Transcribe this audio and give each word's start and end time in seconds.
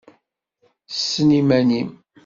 Ssen 0.91 1.29
iman-im! 1.39 1.89